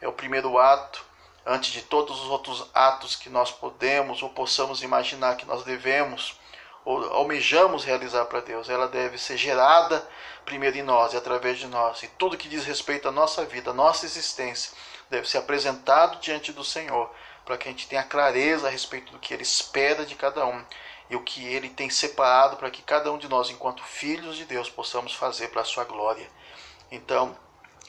é 0.00 0.08
o 0.08 0.12
primeiro 0.12 0.58
ato 0.58 1.04
antes 1.46 1.72
de 1.72 1.82
todos 1.82 2.20
os 2.20 2.28
outros 2.28 2.68
atos 2.74 3.14
que 3.14 3.30
nós 3.30 3.52
podemos 3.52 4.20
ou 4.22 4.28
possamos 4.28 4.82
imaginar 4.82 5.36
que 5.36 5.46
nós 5.46 5.62
devemos 5.62 6.38
ou 6.84 7.04
almejamos 7.12 7.84
realizar 7.84 8.24
para 8.24 8.40
Deus. 8.40 8.68
Ela 8.68 8.88
deve 8.88 9.16
ser 9.16 9.36
gerada 9.36 10.06
primeiro 10.44 10.76
em 10.76 10.82
nós 10.82 11.12
e 11.12 11.16
através 11.16 11.58
de 11.58 11.66
nós. 11.66 12.02
E 12.02 12.08
tudo 12.08 12.36
que 12.36 12.48
diz 12.48 12.64
respeito 12.64 13.08
à 13.08 13.12
nossa 13.12 13.44
vida, 13.44 13.70
à 13.70 13.74
nossa 13.74 14.06
existência, 14.06 14.72
deve 15.08 15.28
ser 15.28 15.38
apresentado 15.38 16.18
diante 16.20 16.52
do 16.52 16.64
Senhor, 16.64 17.10
para 17.44 17.56
que 17.56 17.68
a 17.68 17.70
gente 17.70 17.88
tenha 17.88 18.02
clareza 18.02 18.66
a 18.66 18.70
respeito 18.70 19.12
do 19.12 19.18
que 19.18 19.32
Ele 19.32 19.42
espera 19.42 20.04
de 20.04 20.16
cada 20.16 20.44
um 20.46 20.64
e 21.08 21.14
o 21.14 21.22
que 21.22 21.44
Ele 21.46 21.68
tem 21.68 21.88
separado 21.88 22.56
para 22.56 22.70
que 22.70 22.82
cada 22.82 23.12
um 23.12 23.18
de 23.18 23.28
nós, 23.28 23.50
enquanto 23.50 23.84
filhos 23.84 24.36
de 24.36 24.44
Deus, 24.44 24.68
possamos 24.68 25.14
fazer 25.14 25.48
para 25.48 25.62
a 25.62 25.64
Sua 25.64 25.84
glória. 25.84 26.28
Então, 26.90 27.36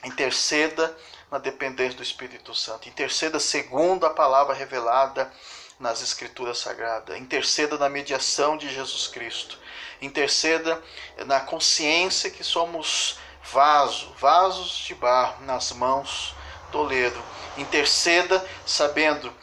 interceda 0.04 0.96
na 1.31 1.38
dependência 1.38 1.98
do 1.98 2.03
Espírito 2.03 2.55
Santo, 2.55 2.88
interceda 2.88 3.39
segundo 3.39 4.05
a 4.05 4.10
palavra 4.10 4.53
revelada 4.53 5.31
nas 5.79 6.01
Escrituras 6.01 6.57
Sagradas, 6.57 7.17
interceda 7.17 7.77
na 7.77 7.89
mediação 7.89 8.57
de 8.57 8.69
Jesus 8.74 9.07
Cristo, 9.07 9.60
interceda 10.01 10.81
na 11.25 11.39
consciência 11.39 12.31
que 12.31 12.43
somos 12.43 13.19
vaso, 13.43 14.13
vasos 14.17 14.77
de 14.77 14.96
barro 14.96 15.46
nas 15.46 15.72
mãos 15.72 16.36
do 16.72 16.79
oleiro. 16.79 17.22
Interceda 17.57 18.46
sabendo 18.65 19.34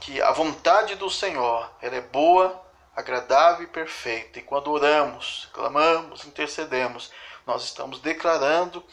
que 0.00 0.20
a 0.20 0.32
vontade 0.32 0.94
do 0.96 1.08
Senhor 1.08 1.70
ela 1.80 1.96
é 1.96 2.00
boa, 2.00 2.60
agradável 2.94 3.64
e 3.64 3.68
perfeita. 3.68 4.38
E 4.38 4.42
quando 4.42 4.70
oramos, 4.70 5.48
clamamos, 5.52 6.24
intercedemos, 6.24 7.10
nós 7.46 7.64
estamos 7.64 8.00
declarando 8.00 8.84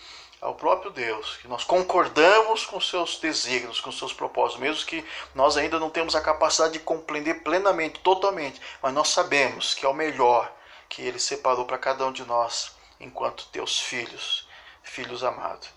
ao 0.42 0.56
próprio 0.56 0.92
Deus, 0.92 1.38
que 1.38 1.48
nós 1.48 1.64
concordamos 1.64 2.66
com 2.66 2.80
seus 2.80 3.18
desígnios, 3.18 3.82
com 3.82 3.92
seus 3.92 4.14
propósitos, 4.14 4.62
mesmo 4.62 4.86
que 4.86 5.06
nós 5.36 5.58
ainda 5.58 5.80
não 5.80 5.90
temos 5.90 6.16
a 6.16 6.22
capacidade 6.22 6.74
de 6.74 6.80
compreender 6.80 7.44
plenamente, 7.44 8.00
totalmente, 8.00 8.62
mas 8.82 8.94
nós 8.94 9.10
sabemos 9.10 9.74
que 9.74 9.86
é 9.86 9.90
o 9.90 9.94
melhor 9.94 10.52
que 10.88 11.02
ele 11.02 11.20
separou 11.20 11.66
para 11.66 11.78
cada 11.78 12.06
um 12.06 12.12
de 12.12 12.24
nós 12.24 12.72
enquanto 13.00 13.48
teus 13.48 13.80
filhos, 13.80 14.48
filhos 14.82 15.24
amados. 15.24 15.70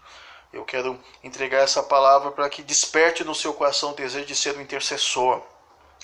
Eu 0.53 0.65
quero 0.65 0.99
entregar 1.25 1.61
essa 1.61 1.83
palavra 1.83 2.31
para 2.31 2.49
que 2.49 2.63
desperte 2.63 3.25
no 3.25 3.35
seu 3.35 3.55
coração 3.55 3.91
o 3.91 3.97
desejo 3.97 4.27
de 4.27 4.37
ser 4.37 4.57
um 4.57 4.61
intercessor 4.61 5.43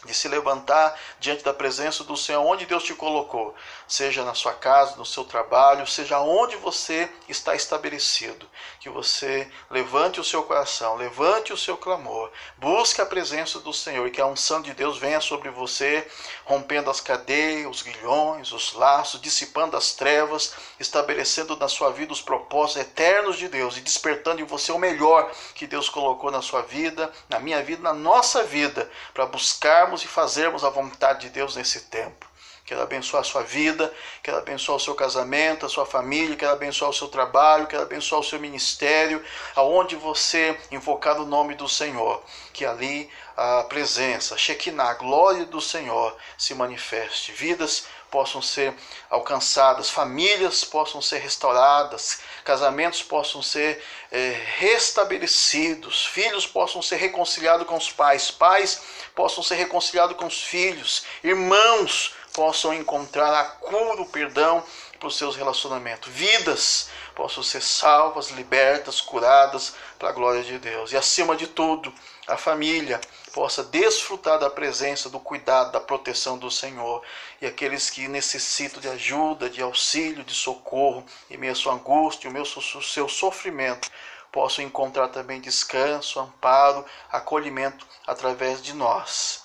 de 0.05 0.15
se 0.15 0.29
levantar 0.29 0.99
diante 1.19 1.43
da 1.43 1.53
presença 1.53 2.05
do 2.05 2.17
Senhor, 2.17 2.45
onde 2.45 2.67
Deus 2.67 2.85
te 2.85 2.95
colocou, 2.95 3.55
seja 3.87 4.25
na 4.25 4.35
sua 4.35 4.53
casa, 4.53 4.97
no 4.97 5.05
seu 5.05 5.25
trabalho, 5.25 5.87
seja 5.87 6.21
onde 6.21 6.57
você 6.57 7.11
está 7.29 7.55
estabelecido, 7.55 8.49
que 8.79 8.89
você 8.89 9.51
levante 9.71 10.21
o 10.21 10.25
seu 10.25 10.43
coração, 10.45 10.95
levante 10.95 11.53
o 11.53 11.57
seu 11.57 11.77
clamor, 11.77 12.31
busque 12.57 13.01
a 13.01 13.07
presença 13.07 13.59
do 13.59 13.73
Senhor 13.73 14.07
e 14.07 14.11
que 14.11 14.21
a 14.21 14.27
unção 14.27 14.63
de 14.63 14.73
Deus 14.73 14.99
venha 14.99 15.21
sobre 15.21 15.51
você, 15.51 16.07
rompendo 16.45 16.91
as 16.91 17.01
cadeias, 17.01 17.69
os 17.69 17.83
grilhões, 17.83 18.53
os 18.53 18.73
laços, 18.75 19.21
dissipando 19.21 19.77
as 19.77 19.93
trevas, 19.93 20.55
estabelecendo 20.79 21.57
na 21.57 21.69
sua 21.69 21.91
vida 21.91 22.13
os 22.13 22.23
propósitos 22.23 22.83
eternos 22.83 23.37
de 23.37 23.49
Deus 23.49 23.77
e 23.77 23.81
despertando 23.81 24.41
em 24.41 24.45
você 24.45 24.71
o 24.71 24.79
melhor 24.79 25.31
que 25.55 25.67
Deus 25.67 25.89
colocou 25.89 26.31
na 26.31 26.41
sua 26.41 26.63
vida, 26.63 27.13
na 27.29 27.41
minha 27.41 27.63
vida, 27.63 27.83
na 27.83 27.93
nossa 27.93 28.45
vida, 28.45 28.91
para 29.13 29.27
buscar 29.27 29.88
buscarmos 29.89 30.05
e 30.05 30.09
fazermos 30.09 30.65
a 30.65 30.71
vontade 30.71 31.23
de 31.23 31.31
Deus 31.31 31.57
nesse 31.57 31.81
tempo. 31.83 32.28
Quero 32.69 32.83
abençoar 32.83 33.23
a 33.23 33.25
sua 33.25 33.43
vida, 33.43 33.91
quero 34.23 34.37
abençoar 34.37 34.77
o 34.77 34.81
seu 34.81 34.95
casamento, 34.95 35.65
a 35.65 35.71
sua 35.71 35.87
família, 35.87 36.37
quero 36.37 36.53
abençoar 36.53 36.91
o 36.91 36.95
seu 36.95 37.09
trabalho, 37.09 37.67
quero 37.67 37.83
abençoar 37.83 38.21
o 38.21 38.25
seu 38.25 38.39
ministério, 38.39 39.25
aonde 39.57 39.97
você 39.97 40.55
invocar 40.71 41.19
o 41.19 41.25
nome 41.25 41.55
do 41.55 41.67
Senhor, 41.67 42.23
que 42.53 42.67
ali 42.67 43.11
a 43.35 43.63
presença, 43.63 44.37
Shekinah, 44.37 44.91
a 44.91 44.95
glória 44.95 45.47
do 45.47 45.63
Senhor 45.63 46.15
se 46.37 46.55
manifeste. 46.55 47.33
Vidas 47.33 47.87
possam 48.11 48.43
ser 48.43 48.75
alcançadas, 49.09 49.89
famílias 49.89 50.63
possam 50.63 51.01
ser 51.01 51.21
restauradas, 51.21 52.21
casamentos 52.45 53.03
possam 53.03 53.41
ser 53.41 53.83
é, 54.13 54.43
restabelecidos, 54.59 56.05
filhos 56.05 56.47
possam 56.47 56.83
ser 56.83 56.97
reconciliados 56.97 57.67
com 57.67 57.77
os 57.77 57.91
pais, 57.91 58.31
pais 58.31 58.83
possam 59.15 59.43
ser 59.43 59.55
reconciliados 59.55 60.17
com 60.19 60.27
os 60.27 60.43
filhos, 60.43 61.05
irmãos 61.25 62.18
possam 62.39 62.73
encontrar 62.73 63.35
a 63.35 63.43
cura, 63.43 64.01
o 64.01 64.07
perdão 64.07 64.63
para 64.97 65.09
os 65.09 65.19
seus 65.19 65.35
relacionamentos, 65.35 66.09
vidas 66.13 66.89
possam 67.13 67.43
ser 67.43 67.61
salvas, 67.61 68.31
libertas, 68.31 69.01
curadas 69.01 69.75
para 69.99 70.11
a 70.11 70.13
glória 70.13 70.45
de 70.45 70.57
Deus. 70.57 70.93
E 70.93 70.97
acima 70.97 71.35
de 71.35 71.49
tudo, 71.49 71.93
a 72.29 72.37
família 72.37 73.01
possa 73.33 73.65
desfrutar 73.65 74.39
da 74.39 74.49
presença, 74.49 75.11
do 75.11 75.19
cuidado, 75.19 75.73
da 75.73 75.81
proteção 75.81 76.39
do 76.39 76.49
Senhor. 76.49 77.03
E 77.43 77.47
aqueles 77.47 77.91
que 77.91 78.07
necessitam 78.07 78.81
de 78.81 78.87
ajuda, 78.87 79.51
de 79.51 79.61
auxílio, 79.61 80.23
de 80.23 80.33
socorro, 80.33 81.05
em 81.29 81.37
meio 81.37 81.55
à 81.55 81.57
sua 81.57 81.73
angústia, 81.73 82.31
o 82.31 82.33
meu 82.33 82.45
seu 82.47 83.09
sofrimento, 83.09 83.91
possam 84.31 84.65
encontrar 84.65 85.09
também 85.09 85.41
descanso, 85.41 86.21
amparo, 86.21 86.85
acolhimento 87.11 87.85
através 88.07 88.63
de 88.63 88.75
nós. 88.75 89.43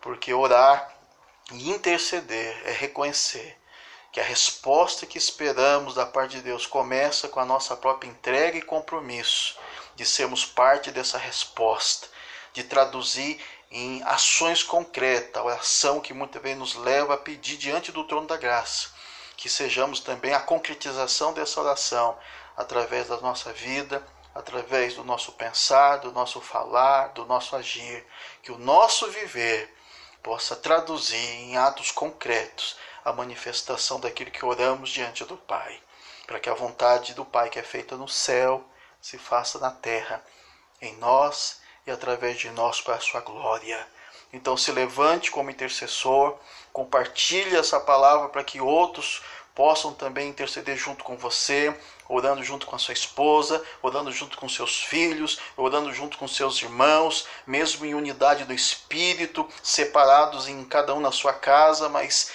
Porque 0.00 0.32
orar 0.32 0.95
e 1.52 1.70
interceder 1.70 2.60
é 2.64 2.72
reconhecer 2.72 3.56
que 4.10 4.20
a 4.20 4.24
resposta 4.24 5.06
que 5.06 5.18
esperamos 5.18 5.94
da 5.94 6.06
parte 6.06 6.36
de 6.36 6.42
Deus 6.42 6.66
começa 6.66 7.28
com 7.28 7.38
a 7.38 7.44
nossa 7.44 7.76
própria 7.76 8.08
entrega 8.08 8.58
e 8.58 8.62
compromisso 8.62 9.56
de 9.94 10.04
sermos 10.04 10.44
parte 10.44 10.90
dessa 10.90 11.18
resposta, 11.18 12.08
de 12.52 12.64
traduzir 12.64 13.40
em 13.70 14.02
ações 14.04 14.62
concretas, 14.62 15.40
a 15.40 15.44
oração 15.44 16.00
que 16.00 16.14
muitas 16.14 16.40
vezes 16.42 16.58
nos 16.58 16.74
leva 16.74 17.14
a 17.14 17.18
pedir 17.18 17.56
diante 17.56 17.92
do 17.92 18.04
trono 18.04 18.26
da 18.26 18.36
graça, 18.36 18.88
que 19.36 19.48
sejamos 19.48 20.00
também 20.00 20.32
a 20.32 20.40
concretização 20.40 21.32
dessa 21.32 21.60
oração 21.60 22.16
através 22.56 23.08
da 23.08 23.20
nossa 23.20 23.52
vida, 23.52 24.04
através 24.34 24.94
do 24.94 25.04
nosso 25.04 25.32
pensar, 25.32 25.98
do 25.98 26.10
nosso 26.10 26.40
falar, 26.40 27.08
do 27.08 27.24
nosso 27.26 27.54
agir, 27.54 28.04
que 28.42 28.50
o 28.50 28.58
nosso 28.58 29.10
viver 29.10 29.74
possa 30.26 30.56
traduzir 30.56 31.16
em 31.16 31.56
atos 31.56 31.92
concretos 31.92 32.76
a 33.04 33.12
manifestação 33.12 34.00
daquilo 34.00 34.32
que 34.32 34.44
oramos 34.44 34.90
diante 34.90 35.24
do 35.24 35.36
Pai, 35.36 35.80
para 36.26 36.40
que 36.40 36.50
a 36.50 36.54
vontade 36.54 37.14
do 37.14 37.24
Pai 37.24 37.48
que 37.48 37.60
é 37.60 37.62
feita 37.62 37.96
no 37.96 38.08
céu 38.08 38.64
se 39.00 39.18
faça 39.18 39.60
na 39.60 39.70
terra, 39.70 40.20
em 40.82 40.96
nós 40.96 41.60
e 41.86 41.92
através 41.92 42.38
de 42.38 42.50
nós 42.50 42.80
para 42.80 42.96
a 42.96 43.00
sua 43.00 43.20
glória. 43.20 43.86
Então 44.32 44.56
se 44.56 44.72
levante 44.72 45.30
como 45.30 45.48
intercessor, 45.48 46.36
compartilhe 46.72 47.56
essa 47.56 47.78
palavra 47.78 48.28
para 48.28 48.42
que 48.42 48.60
outros 48.60 49.22
possam 49.54 49.94
também 49.94 50.28
interceder 50.28 50.76
junto 50.76 51.04
com 51.04 51.16
você, 51.16 51.72
orando 52.08 52.42
junto 52.42 52.66
com 52.66 52.76
a 52.76 52.78
sua 52.78 52.94
esposa, 52.94 53.62
orando 53.82 54.12
junto 54.12 54.36
com 54.36 54.48
seus 54.48 54.82
filhos, 54.82 55.38
orando 55.56 55.92
junto 55.92 56.18
com 56.18 56.28
seus 56.28 56.60
irmãos, 56.62 57.26
mesmo 57.46 57.84
em 57.84 57.94
unidade 57.94 58.44
do 58.44 58.52
espírito, 58.52 59.48
separados 59.62 60.48
em 60.48 60.64
cada 60.64 60.94
um 60.94 61.00
na 61.00 61.12
sua 61.12 61.32
casa, 61.32 61.88
mas 61.88 62.30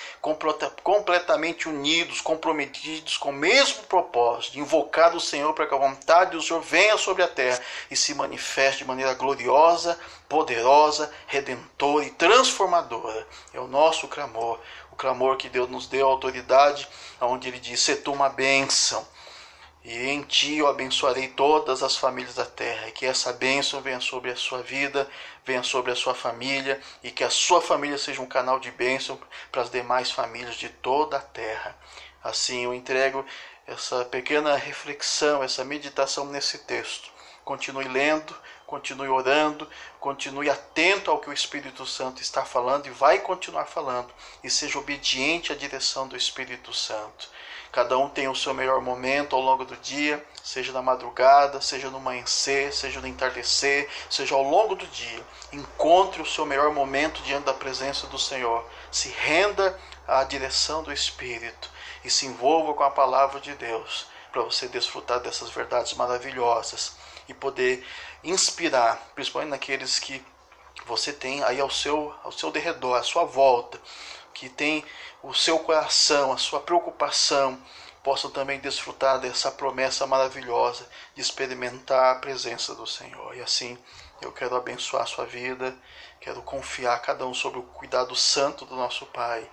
completamente 0.83 1.67
unidos, 1.67 2.21
comprometidos 2.21 3.17
com 3.17 3.29
o 3.29 3.33
mesmo 3.33 3.83
propósito, 3.83 4.53
de 4.53 4.59
invocar 4.59 5.15
o 5.15 5.19
Senhor 5.19 5.53
para 5.53 5.65
que 5.65 5.73
a 5.73 5.77
vontade 5.77 6.31
do 6.31 6.41
Senhor 6.41 6.61
venha 6.61 6.97
sobre 6.97 7.23
a 7.23 7.27
terra 7.27 7.59
e 7.89 7.95
se 7.95 8.13
manifeste 8.13 8.79
de 8.79 8.85
maneira 8.85 9.13
gloriosa, 9.15 9.97
poderosa, 10.29 11.11
redentora 11.25 12.05
e 12.05 12.11
transformadora. 12.11 13.27
É 13.53 13.59
o 13.59 13.67
nosso 13.67 14.07
clamor, 14.07 14.59
o 14.91 14.95
clamor 14.95 15.37
que 15.37 15.49
Deus 15.49 15.69
nos 15.69 15.87
deu 15.87 16.07
autoridade, 16.07 16.87
onde 17.19 17.47
ele 17.47 17.59
diz: 17.59 17.81
"Se 17.81 17.95
tu 17.95 18.13
uma 18.13 18.29
bênção" 18.29 19.05
E 19.83 20.09
em 20.09 20.21
ti 20.21 20.57
eu 20.57 20.67
abençoarei 20.67 21.29
todas 21.29 21.81
as 21.81 21.97
famílias 21.97 22.35
da 22.35 22.45
terra, 22.45 22.87
e 22.87 22.91
que 22.91 23.05
essa 23.05 23.33
bênção 23.33 23.81
venha 23.81 23.99
sobre 23.99 24.29
a 24.29 24.35
sua 24.35 24.61
vida, 24.61 25.09
venha 25.43 25.63
sobre 25.63 25.91
a 25.91 25.95
sua 25.95 26.13
família, 26.13 26.79
e 27.03 27.09
que 27.09 27.23
a 27.23 27.31
sua 27.31 27.61
família 27.61 27.97
seja 27.97 28.21
um 28.21 28.27
canal 28.27 28.59
de 28.59 28.69
bênção 28.69 29.19
para 29.51 29.63
as 29.63 29.71
demais 29.71 30.11
famílias 30.11 30.55
de 30.55 30.69
toda 30.69 31.17
a 31.17 31.21
terra. 31.21 31.75
Assim 32.23 32.65
eu 32.65 32.73
entrego 32.73 33.25
essa 33.65 34.05
pequena 34.05 34.55
reflexão, 34.55 35.43
essa 35.43 35.63
meditação 35.63 36.25
nesse 36.25 36.59
texto. 36.59 37.09
Continue 37.43 37.87
lendo, 37.87 38.35
continue 38.67 39.07
orando, 39.07 39.67
continue 39.99 40.49
atento 40.49 41.09
ao 41.09 41.19
que 41.19 41.29
o 41.29 41.33
Espírito 41.33 41.85
Santo 41.87 42.21
está 42.21 42.45
falando 42.45 42.85
e 42.85 42.91
vai 42.91 43.19
continuar 43.19 43.65
falando, 43.65 44.13
e 44.43 44.49
seja 44.49 44.77
obediente 44.77 45.51
à 45.51 45.55
direção 45.55 46.07
do 46.07 46.15
Espírito 46.15 46.71
Santo. 46.71 47.29
Cada 47.71 47.97
um 47.97 48.09
tem 48.09 48.27
o 48.27 48.35
seu 48.35 48.53
melhor 48.53 48.81
momento 48.81 49.33
ao 49.35 49.41
longo 49.41 49.63
do 49.63 49.77
dia, 49.77 50.23
seja 50.43 50.73
na 50.73 50.81
madrugada, 50.81 51.61
seja 51.61 51.89
no 51.89 51.97
amanhecer, 51.97 52.73
seja 52.73 52.99
no 52.99 53.07
entardecer, 53.07 53.89
seja 54.09 54.35
ao 54.35 54.43
longo 54.43 54.75
do 54.75 54.85
dia. 54.87 55.23
Encontre 55.53 56.21
o 56.21 56.25
seu 56.25 56.45
melhor 56.45 56.73
momento 56.73 57.21
diante 57.23 57.45
da 57.45 57.53
presença 57.53 58.07
do 58.07 58.19
Senhor. 58.19 58.65
Se 58.91 59.07
renda 59.09 59.79
à 60.05 60.23
direção 60.25 60.83
do 60.83 60.91
Espírito 60.91 61.69
e 62.03 62.09
se 62.09 62.25
envolva 62.25 62.73
com 62.73 62.83
a 62.83 62.91
palavra 62.91 63.39
de 63.39 63.53
Deus 63.55 64.05
para 64.31 64.41
você 64.41 64.67
desfrutar 64.67 65.19
dessas 65.19 65.49
verdades 65.49 65.93
maravilhosas 65.93 66.95
e 67.27 67.33
poder 67.33 67.85
inspirar, 68.23 69.11
principalmente 69.15 69.51
naqueles 69.51 69.99
que 69.99 70.23
você 70.85 71.13
tem 71.13 71.43
aí 71.43 71.59
ao 71.59 71.69
seu, 71.69 72.13
ao 72.23 72.31
seu 72.31 72.51
derredor, 72.51 72.97
à 72.97 73.03
sua 73.03 73.23
volta, 73.23 73.79
que 74.33 74.49
tem 74.49 74.83
o 75.23 75.33
seu 75.33 75.59
coração, 75.59 76.31
a 76.31 76.37
sua 76.37 76.59
preocupação, 76.59 77.61
possam 78.03 78.31
também 78.31 78.59
desfrutar 78.59 79.19
dessa 79.19 79.51
promessa 79.51 80.07
maravilhosa 80.07 80.87
de 81.13 81.21
experimentar 81.21 82.15
a 82.15 82.19
presença 82.19 82.73
do 82.73 82.87
Senhor. 82.87 83.35
E 83.35 83.41
assim, 83.41 83.77
eu 84.21 84.31
quero 84.31 84.55
abençoar 84.55 85.03
a 85.03 85.07
sua 85.07 85.25
vida, 85.25 85.75
quero 86.19 86.41
confiar 86.41 86.99
cada 87.01 87.25
um 87.25 87.33
sobre 87.33 87.59
o 87.59 87.63
cuidado 87.63 88.15
santo 88.15 88.65
do 88.65 88.75
nosso 88.75 89.05
Pai 89.07 89.47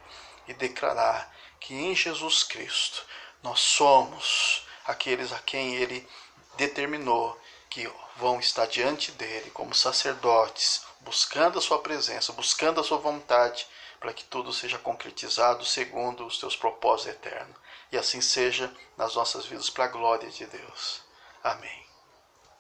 e 0.47 0.55
declarar 0.55 1.35
que 1.61 1.75
em 1.75 1.95
Jesus 1.95 2.43
Cristo 2.43 3.05
nós 3.43 3.61
somos 3.61 4.67
aqueles 4.87 5.33
a 5.33 5.39
quem 5.39 5.75
Ele 5.75 6.09
determinou 6.57 7.39
que 7.69 7.91
vão 8.17 8.41
estar 8.41 8.67
diante 8.67 9.13
dele 9.13 9.51
como 9.51 9.75
sacerdotes, 9.75 10.83
buscando 11.01 11.59
a 11.59 11.63
sua 11.63 11.79
presença, 11.81 12.33
buscando 12.33 12.81
a 12.81 12.85
sua 12.85 12.99
vontade 12.99 13.67
para 14.01 14.13
que 14.13 14.25
tudo 14.25 14.53
seja 14.53 14.79
concretizado 14.79 15.65
segundo 15.65 16.27
os 16.27 16.39
teus 16.39 16.57
propósitos 16.57 17.17
eternos. 17.17 17.57
E 17.91 17.97
assim 17.97 18.21
seja 18.21 18.73
nas 18.97 19.15
nossas 19.15 19.47
vidas, 19.47 19.71
para 19.71 19.85
a 19.85 19.89
glória 19.89 20.29
de 20.31 20.47
Deus. 20.47 21.03
Amém. 21.43 21.88